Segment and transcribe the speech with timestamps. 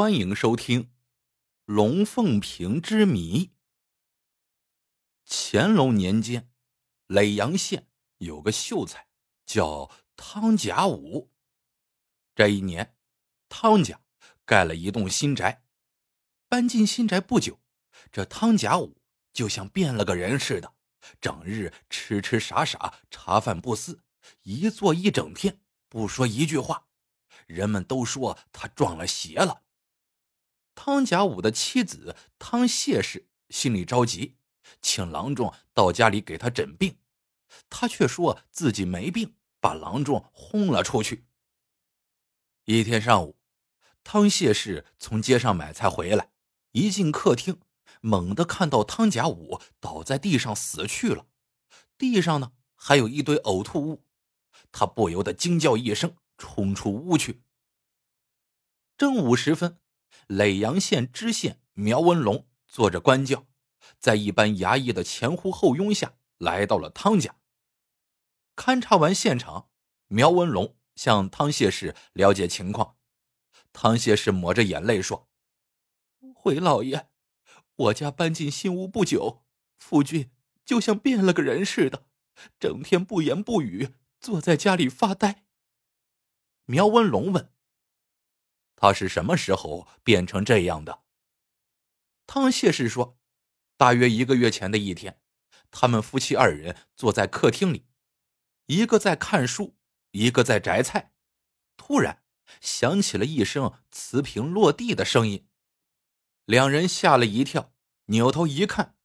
[0.00, 0.84] 欢迎收听
[1.66, 3.44] 《龙凤屏之谜》。
[5.26, 6.50] 乾隆年间，
[7.08, 9.08] 耒阳县有个秀才
[9.44, 11.30] 叫汤甲武。
[12.34, 12.96] 这一年，
[13.50, 14.00] 汤家
[14.46, 15.66] 盖了一栋新宅。
[16.48, 17.60] 搬进新宅不久，
[18.10, 19.02] 这汤甲武
[19.34, 20.72] 就像变了个人似的，
[21.20, 24.02] 整日痴痴傻傻，茶饭不思，
[24.44, 26.88] 一坐一整天，不说一句话。
[27.46, 29.64] 人们都说他撞了邪了。
[30.82, 34.38] 汤甲武的妻子汤谢氏心里着急，
[34.80, 36.96] 请郎中到家里给他诊病，
[37.68, 41.26] 他却说自己没病，把郎中轰了出去。
[42.64, 43.36] 一天上午，
[44.02, 46.32] 汤谢氏从街上买菜回来，
[46.72, 47.60] 一进客厅，
[48.00, 51.26] 猛地看到汤甲武倒在地上死去了，
[51.98, 54.06] 地上呢还有一堆呕吐物，
[54.72, 57.42] 他不由得惊叫一声，冲出屋去。
[58.96, 59.76] 正午时分。
[60.30, 63.48] 耒阳县知县苗文龙坐着官轿，
[63.98, 67.34] 在一班衙役的前呼后拥下来到了汤家。
[68.54, 69.70] 勘察完现场，
[70.06, 72.96] 苗文龙向汤谢氏了解情况。
[73.72, 75.28] 汤谢氏抹着眼泪说
[76.32, 77.08] ：“回老爷，
[77.74, 79.42] 我家搬进新屋不久，
[79.78, 80.30] 夫君
[80.64, 82.06] 就像变了个人似的，
[82.60, 85.44] 整天不言不语，坐在家里发呆。”
[86.66, 87.52] 苗文龙问。
[88.80, 91.02] 他是什么时候变成这样的？
[92.26, 93.18] 汤谢氏说
[93.76, 95.20] ：“大约一个月前的一天，
[95.70, 97.86] 他们夫妻二人坐在客厅里，
[98.68, 99.76] 一个在看书，
[100.12, 101.12] 一个在摘菜。
[101.76, 102.22] 突然
[102.62, 105.46] 响起了一声瓷瓶落地的声音，
[106.46, 107.74] 两人吓了一跳，
[108.06, 108.96] 扭头一看，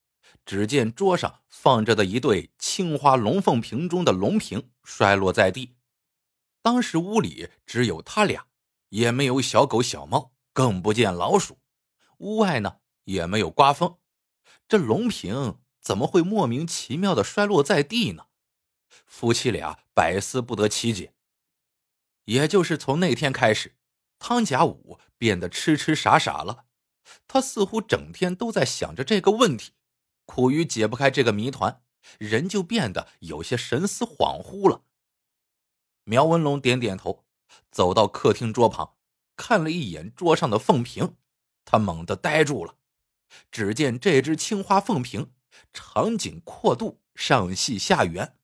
[0.46, 5.76] 只见桌上放着的一对青花龙凤瓶中的龙瓶摔落在地。
[6.62, 8.48] 当时屋里只有他俩。”
[8.90, 11.60] 也没有小狗小猫，更不见老鼠。
[12.18, 13.98] 屋外呢也没有刮风，
[14.68, 18.28] 这龙瓶怎么会莫名其妙的摔落在地呢？
[19.06, 21.14] 夫妻俩百思不得其解。
[22.24, 23.76] 也就是从那天开始，
[24.18, 26.66] 汤甲武变得痴痴傻傻了。
[27.28, 29.74] 他似乎整天都在想着这个问题，
[30.26, 31.84] 苦于解不开这个谜团，
[32.18, 34.84] 人就变得有些神思恍惚了。
[36.04, 37.25] 苗文龙点点头。
[37.72, 38.96] 走到客厅桌旁，
[39.36, 41.16] 看了一眼桌上的凤瓶，
[41.64, 42.78] 他猛地呆住了。
[43.52, 45.34] 只见这只青花凤瓶
[45.74, 48.38] 长颈阔肚，上细下圆，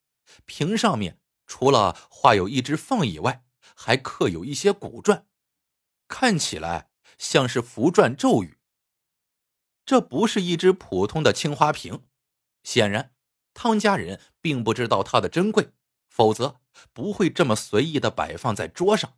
[0.45, 3.45] 瓶上面除了画有一只凤以外，
[3.75, 5.23] 还刻有一些古篆，
[6.07, 8.57] 看起来像是符篆咒语。
[9.85, 12.05] 这不是一只普通的青花瓶，
[12.63, 13.13] 显然
[13.53, 15.73] 汤家人并不知道它的珍贵。
[16.07, 16.60] 否则
[16.93, 19.17] 不会这么随意的摆放在桌上。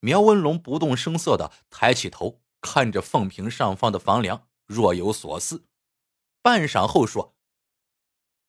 [0.00, 5.66] 苗文龙不动声色的抬起头，看着凤屏上方的房梁，若有所思。
[6.42, 7.36] 半晌后说：“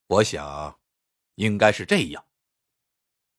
[0.08, 0.80] 我想，
[1.36, 2.26] 应该是这样。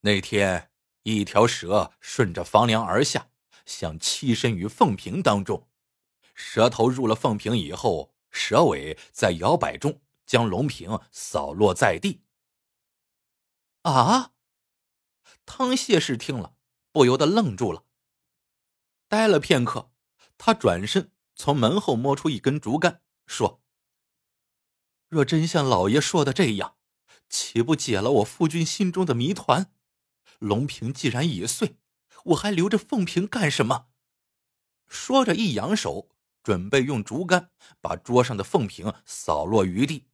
[0.02, 0.70] 那天
[1.02, 3.30] 一条蛇顺着房梁而下，
[3.66, 5.68] 想栖身于凤屏当中。
[6.34, 12.22] 蛇头入了凤屏以后，蛇尾在摇摆中将龙屏扫落在地。”
[13.82, 14.33] 啊！
[15.46, 16.54] 汤谢氏听了，
[16.92, 17.84] 不由得愣住了。
[19.08, 19.92] 呆了片刻，
[20.38, 23.62] 他转身从门后摸出一根竹竿，说
[25.08, 26.76] ：“若真像老爷说的这样，
[27.28, 29.72] 岂不解了我夫君心中的谜团？
[30.38, 31.78] 龙瓶既然已碎，
[32.24, 33.88] 我还留着凤瓶干什么？”
[34.88, 36.10] 说着，一扬手，
[36.42, 37.50] 准备用竹竿
[37.80, 40.08] 把桌上的凤瓶扫落于地。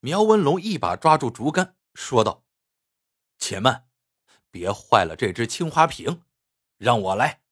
[0.00, 2.44] 苗文龙一把抓住竹竿，说道。
[3.38, 3.88] 且慢，
[4.54, 6.22] 别坏了这只青花瓶，
[6.78, 7.42] 让我来。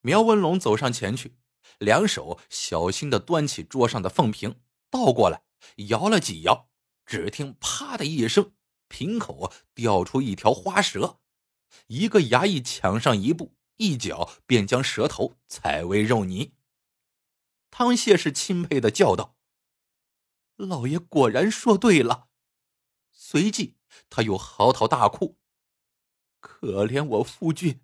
[0.00, 1.36] 苗文龙走上前去，
[1.78, 4.58] 两手小心的端起桌上的凤瓶，
[4.88, 5.42] 倒过来
[5.88, 6.70] 摇了几摇，
[7.04, 8.54] 只听“啪”的一声，
[8.88, 11.20] 瓶口掉出一条花蛇。
[11.88, 16.54] 一个衙役抢上一步，一脚便将蛇头踩为肉泥。
[17.70, 19.36] 汤谢氏钦佩的叫道
[20.56, 22.28] ：“老爷果然说对了。”
[23.12, 23.76] 随即。
[24.08, 25.38] 他又嚎啕大哭，
[26.42, 27.80] 可怜我夫君，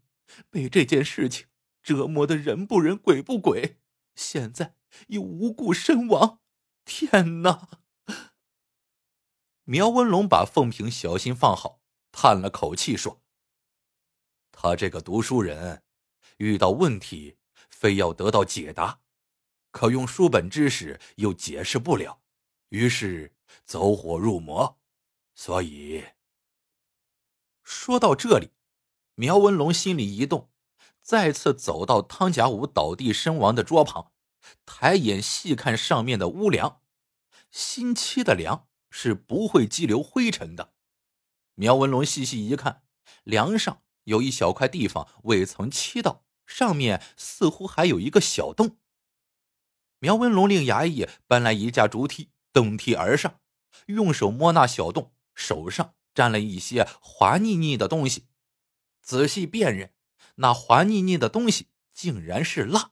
[0.50, 1.46] 被这件事情
[1.81, 3.78] 折磨的人不人鬼不鬼，
[4.16, 4.75] 现在
[5.06, 6.40] 又无故身亡。
[6.84, 7.69] 天哪！
[9.62, 13.22] 苗文龙把凤瓶小心放好，叹了口气说
[14.50, 15.84] ：“他这个读书人，
[16.38, 17.37] 遇到问题
[17.70, 19.02] 非要得到解答，
[19.70, 22.22] 可用书本知识又解释不了，
[22.70, 24.81] 于是走火入魔。”
[25.37, 26.05] 所以，
[27.70, 28.53] 说到这里，
[29.15, 30.49] 苗文龙心里一动，
[31.03, 34.11] 再次走到汤甲武倒地身亡的桌旁，
[34.65, 36.81] 抬眼细看上面的屋梁，
[37.50, 40.73] 新漆的梁是不会积留灰尘的。
[41.56, 42.85] 苗文龙细细一看，
[43.23, 48.79] 梁上有一小块地方未曾漆到，上面似乎还有一个小洞。
[49.99, 53.38] 苗文龙令衙役搬来一架竹梯，登梯而上，
[53.88, 58.26] 用手摸那小洞，手上沾了一些滑腻腻的东西，
[59.00, 59.93] 仔细辨认，
[60.35, 62.91] 那滑腻腻的东西竟然是蜡。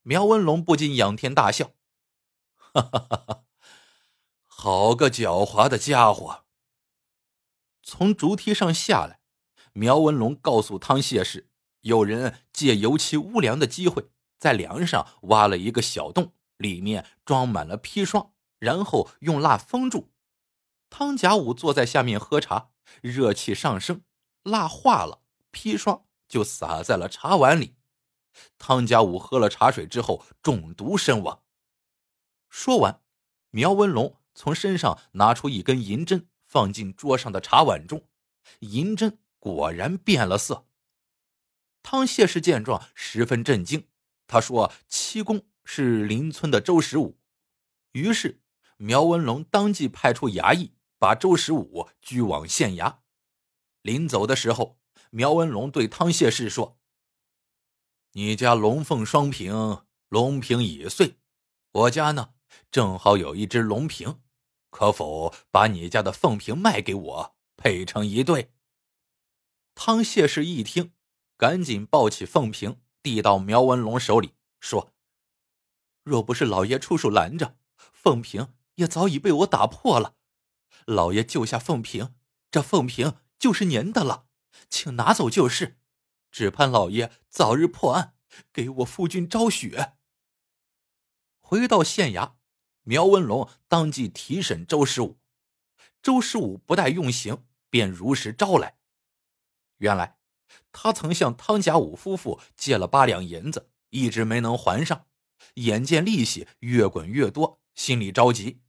[0.00, 1.72] 苗文龙不禁仰天大笑
[2.56, 3.44] ：“哈哈哈哈！
[4.46, 6.46] 好个狡猾的家伙！”
[7.84, 9.20] 从竹梯上下来，
[9.74, 11.50] 苗文龙告诉汤谢氏，
[11.82, 14.08] 有人借油漆屋梁的机会，
[14.38, 20.14] 在梁上挖了一个小洞，里面装满了砒霜，然后用蜡封住。
[20.88, 22.70] 汤甲武坐在下面喝茶，
[23.02, 24.02] 热气上升，
[24.42, 25.22] 蜡化了，
[25.52, 27.76] 砒霜就洒在了茶碗里。
[28.58, 31.42] 汤甲武喝了茶水之后中毒身亡。
[32.48, 33.02] 说完，
[33.50, 36.28] 苗文龙从身上拿出一根银针。
[36.48, 38.08] 放进桌上的茶碗中，
[38.60, 40.68] 银针果然变了色。
[41.82, 43.88] 汤谢氏见状十分震惊，
[44.28, 47.18] 他说：“七公是邻村的周十五。”
[47.92, 48.40] 于是
[48.76, 50.75] 苗文龙当即派出衙役，
[51.06, 52.96] 把周十五拘往县衙。
[53.80, 54.80] 临走的时候，
[55.10, 56.80] 苗文龙对汤谢氏说
[58.14, 61.20] ：“你家龙凤双瓶，龙瓶已碎，
[61.70, 62.30] 我家呢
[62.72, 64.20] 正好有一只龙瓶。”
[64.70, 68.52] 可否把你家的凤瓶卖给我，配成一对？
[69.76, 70.92] 汤谢氏一听，
[71.36, 74.92] 赶紧抱起凤瓶，递到苗文龙手里，说
[76.02, 80.15] ：“若不是老爷出手拦着，凤瓶也早已被我打破了。
[80.84, 82.14] 老爷救下凤萍，
[82.50, 84.26] 这凤萍就是您的了，
[84.68, 85.80] 请拿走就是。
[86.30, 88.14] 只盼老爷早日破案，
[88.52, 89.94] 给我夫君昭雪。”
[91.40, 92.34] 回到县衙。
[92.88, 95.18] 苗文龙当即提审周十五，
[96.00, 98.78] 周十五不待用刑，便如实招来。
[99.78, 100.18] 原来，
[100.70, 105.08] 他曾向汤家武夫妇借了八两银子，一直没能还上，
[105.54, 108.62] 眼见利息越滚越多，心里着急。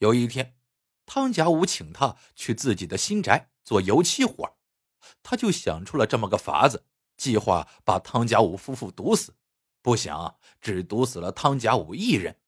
[0.00, 0.54] 有一天，
[1.12, 4.56] 汤家武请他去自己的新宅做油漆活，
[5.24, 6.84] 他就想出了这么个法子，
[7.16, 9.34] 计划把汤家武夫妇毒死，
[9.82, 12.38] 不想只毒死了汤家武一人。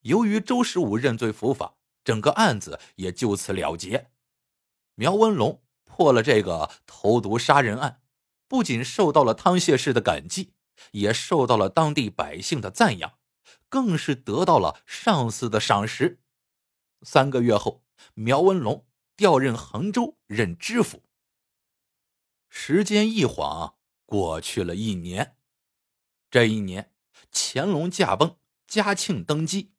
[0.00, 4.10] 由于周十五认罪伏法，整个案子也就此了结。
[4.96, 8.02] 苗文龙破了这个投毒杀人案，
[8.48, 10.54] 不仅受到了汤谢氏的感激，
[10.90, 13.12] 也受到了当地百姓的赞扬，
[13.68, 16.18] 更是得到了上司的赏识。
[17.02, 17.84] 三个月后，
[18.14, 21.02] 苗文龙调任衡州任知府。
[22.48, 25.36] 时间一晃过去了一年，
[26.30, 26.92] 这一年，
[27.30, 29.74] 乾隆驾崩，嘉庆登基。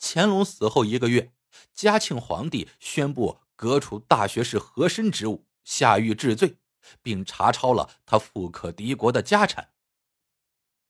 [0.00, 1.32] 乾隆死后一个月，
[1.72, 6.58] 嘉庆皇帝宣布革除大学士和珅职务，下狱治罪，
[7.02, 9.72] 并查抄了他富可敌国的家产。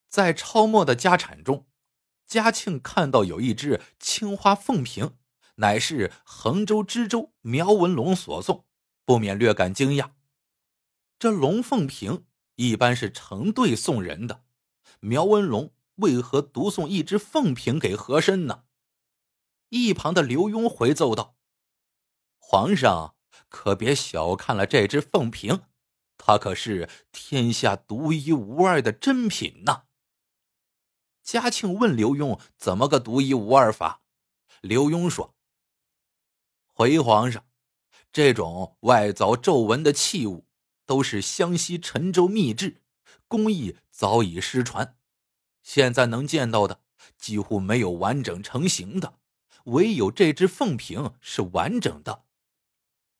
[0.08, 1.66] 在抄没的家产中，
[2.26, 5.18] 嘉庆看到有一只青花凤瓶，
[5.62, 8.66] 乃是衡州知州苗文龙所送，
[9.04, 10.10] 不免略感惊讶。
[11.20, 12.26] 这龙凤瓶
[12.56, 14.44] 一般是成对送人的，
[14.98, 18.64] 苗文龙为何独送一只凤瓶给和珅呢？
[19.68, 21.36] 一旁的刘墉回奏道
[22.38, 23.14] ：“皇上
[23.48, 25.62] 可别小看了这只凤瓶，
[26.18, 29.84] 它可是天下独一无二的珍品呐。”
[31.22, 34.02] 嘉庆问刘墉：“怎么个独一无二法？”
[34.60, 35.31] 刘墉说
[36.82, 37.44] ：“回皇上，
[38.12, 40.48] 这种外凿皱纹的器物，
[40.84, 42.82] 都是湘西陈州秘制，
[43.28, 44.96] 工艺早已失传，
[45.62, 46.80] 现在能见到的
[47.16, 49.20] 几乎没有完整成型的。”
[49.66, 52.24] 唯有这只凤瓶是完整的。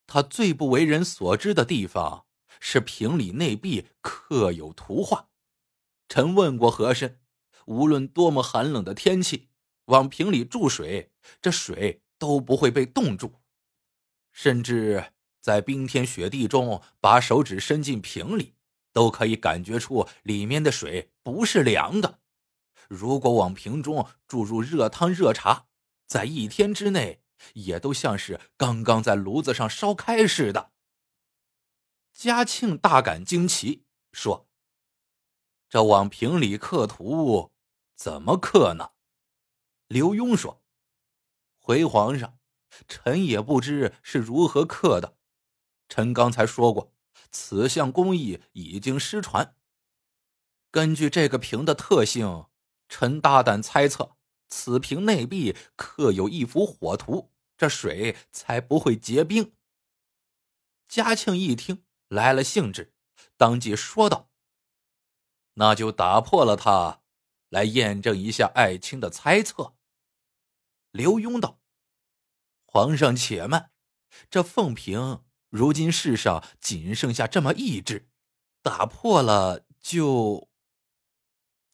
[0.08, 2.26] 它最不为人所知的地方
[2.58, 5.28] 是瓶里内壁刻有图画。
[6.08, 7.20] 臣问过和珅，
[7.66, 9.50] 无论多么寒冷的天气，
[9.84, 13.34] 往瓶里注水，这水都不会被冻住。
[14.32, 18.54] 甚至在冰天雪地中，把手指伸进瓶里，
[18.92, 22.20] 都可以感觉出里面的水不是凉的。
[22.88, 25.66] 如果往瓶中注入热汤、热茶，
[26.06, 27.22] 在一天之内，
[27.54, 30.72] 也都像是刚刚在炉子上烧开似的。
[32.12, 34.46] 嘉庆大感惊奇，说
[35.68, 37.52] ：“这往瓶里刻图，
[37.96, 38.90] 怎么刻呢？”
[39.88, 40.62] 刘墉说
[41.58, 42.38] ：“回皇上，
[42.88, 45.16] 臣也不知是如何刻的。
[45.88, 46.94] 臣刚才说过，
[47.30, 49.56] 此项工艺已经失传。
[50.70, 52.46] 根据这个瓶的特性，
[52.88, 54.16] 臣大胆猜测，
[54.48, 59.54] 此瓶内壁刻有一幅火图，这水才不会结冰。
[60.88, 62.94] 嘉庆一听来了兴致，
[63.36, 64.30] 当即说道
[65.54, 67.02] ：“那就打破了它，
[67.48, 69.74] 来验证一下爱卿的猜测。”
[70.92, 71.60] 刘墉道
[72.72, 73.70] ：“皇上且慢，
[74.30, 78.08] 这凤瓶如今世上仅剩下这么一只，
[78.62, 80.48] 打破了就……”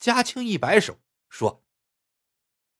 [0.00, 1.64] 嘉庆一摆手说：“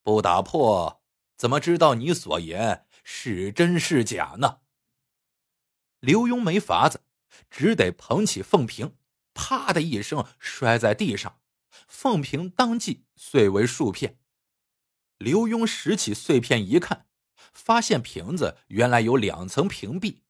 [0.02, 1.00] 不打破，
[1.36, 4.62] 怎么知道你所言是真是假呢？”
[6.00, 7.04] 刘墉没法子，
[7.48, 8.96] 只得捧起凤瓶，
[9.32, 11.40] 啪的一声摔在地上，
[11.86, 14.18] 凤瓶当即碎为数片。
[15.18, 17.07] 刘墉拾起碎片一看，
[17.58, 20.22] 发现瓶子原来有两层瓶壁，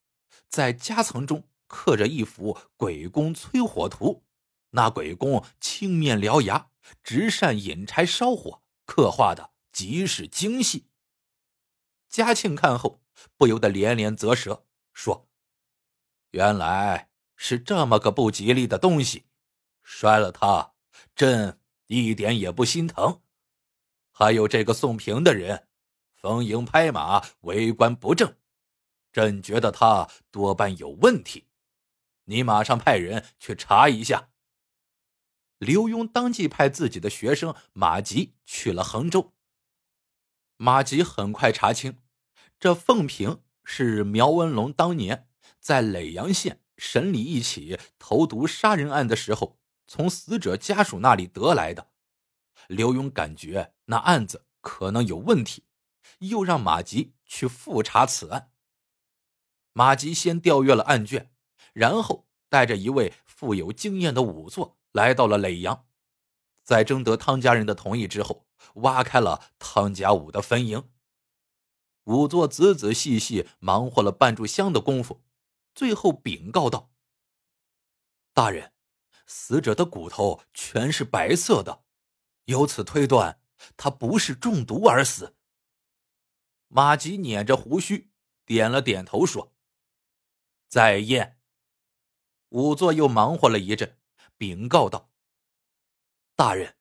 [0.49, 4.25] 在夹层中刻着一幅鬼公催火图，
[4.71, 6.71] 那鬼公青面獠牙，
[7.03, 10.87] 直扇引柴烧火，刻画的极是精细。
[12.09, 13.03] 嘉庆看后
[13.37, 15.29] 不由得连连啧舌，说
[16.33, 19.27] ：“原来是这么个不吉利的东西，
[19.83, 20.73] 摔了它，
[21.15, 23.21] 朕一点也不心疼。”
[24.11, 25.68] 还有这个送瓶的人，
[26.21, 28.35] 逢迎拍马，为官不正，
[29.13, 31.47] 朕觉得他多半有问题。
[32.25, 34.31] 你马上派人去查一下。
[35.59, 39.33] 刘墉当即派自己的学生马吉去了衡州。
[40.57, 41.99] 马吉很快查清，
[42.59, 45.29] 这凤瓶是苗文龙当年
[45.61, 51.93] 在耒阳县审理一起投毒杀人案的时候，从死者家属那里得来的。
[52.67, 55.63] 刘墉感觉那案子可能有问题，
[56.19, 58.53] 又让马吉去复查此案。
[59.73, 61.33] 马吉先调阅了案卷，
[61.73, 65.87] 然后带着一位富有经验的仵作来到了耒阳，
[66.63, 70.87] 在征得汤家人的同意之后，挖开了汤家武的坟茔。
[72.05, 75.23] 仵作仔仔细细忙活了半炷香的功夫，
[75.75, 76.91] 最后禀告道
[78.33, 78.73] ：“大人，
[79.27, 81.85] 死者的骨头全是白色的。”
[82.47, 83.41] 由此推断，
[83.77, 85.37] 他不是中毒而死。
[86.69, 88.11] 马吉捻着胡须，
[88.45, 89.55] 点了点头，说
[90.69, 91.41] ：“再验。”
[92.51, 93.99] 仵作又忙活了一阵，
[94.37, 95.11] 禀告道
[96.37, 96.77] ：“大人，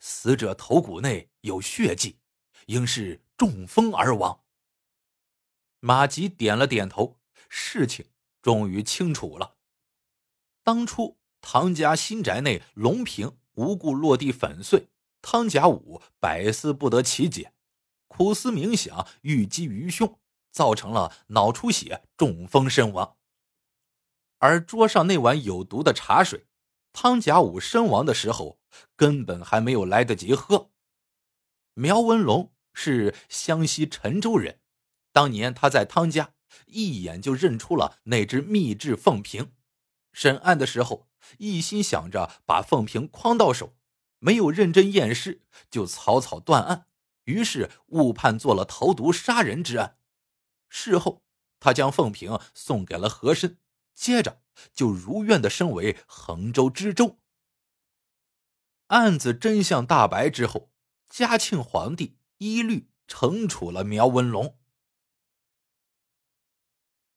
[0.00, 2.18] 死者头骨内有血迹，
[2.66, 4.44] 应是中风而亡。”
[5.80, 8.06] 马吉点了点头，事情
[8.42, 9.56] 终于清楚了。
[10.62, 14.88] 当初唐家新宅内龙瓶无故落地粉碎。
[15.22, 17.52] 汤甲武百思不得其解，
[18.16, 20.18] 苦思冥想，郁积于胸，
[20.50, 23.18] 造成了脑出血、中风身亡。
[24.38, 26.46] 而桌上那碗有毒的茶水，
[26.94, 28.58] 汤甲武身亡的时候
[28.96, 30.70] 根本还没有来得及喝。
[31.74, 34.60] 苗文龙是湘西陈州人，
[35.12, 36.32] 当年他在汤家
[36.64, 39.52] 一眼就认出了那只秘制凤瓶，
[40.14, 41.06] 审案的时候
[41.36, 43.74] 一心想着把凤瓶诓到手。
[44.18, 46.86] 没有认真验尸，就草草断案，
[47.26, 49.98] 于是误判做了投毒杀人之案。
[50.68, 51.22] 事后，
[51.60, 53.58] 他将凤萍送给了和珅，
[53.94, 54.42] 接着
[54.72, 57.20] 就如愿的升为衡州知州。
[58.88, 60.72] 案子真相大白之后，
[61.08, 64.58] 嘉庆皇帝一律惩处了苗文龙。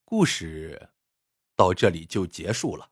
[0.04, 0.89] 故事
[1.56, 2.92] 到这里就结束了，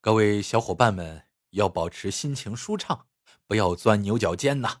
[0.00, 1.26] 各位小伙伴们。
[1.54, 3.06] 要保持心情舒畅，
[3.46, 4.80] 不要钻牛角尖呐！